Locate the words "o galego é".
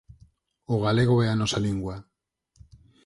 0.73-1.27